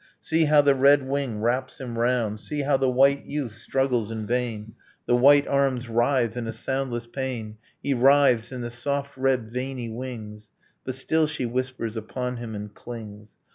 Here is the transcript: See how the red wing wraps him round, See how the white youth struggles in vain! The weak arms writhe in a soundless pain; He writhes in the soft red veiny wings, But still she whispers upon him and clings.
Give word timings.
See 0.19 0.45
how 0.45 0.63
the 0.63 0.73
red 0.73 1.03
wing 1.07 1.41
wraps 1.43 1.79
him 1.79 1.95
round, 1.99 2.39
See 2.39 2.61
how 2.63 2.75
the 2.75 2.89
white 2.89 3.23
youth 3.27 3.53
struggles 3.53 4.09
in 4.09 4.25
vain! 4.25 4.73
The 5.05 5.15
weak 5.15 5.45
arms 5.47 5.87
writhe 5.89 6.35
in 6.35 6.47
a 6.47 6.51
soundless 6.51 7.05
pain; 7.05 7.59
He 7.83 7.93
writhes 7.93 8.51
in 8.51 8.61
the 8.61 8.71
soft 8.71 9.15
red 9.15 9.51
veiny 9.51 9.91
wings, 9.91 10.49
But 10.83 10.95
still 10.95 11.27
she 11.27 11.45
whispers 11.45 11.95
upon 11.95 12.37
him 12.37 12.55
and 12.55 12.73
clings. 12.73 13.33